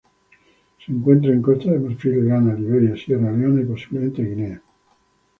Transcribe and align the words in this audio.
Se 0.83 0.91
encuentran 0.91 1.33
en 1.35 1.41
Costa 1.43 1.69
de 1.69 1.77
Marfil, 1.77 2.25
Ghana, 2.25 2.55
Liberia, 2.55 2.95
Sierra 2.97 3.31
Leona, 3.31 3.61
y, 3.61 3.65
posiblemente, 3.65 4.23
Guinea. 4.23 4.59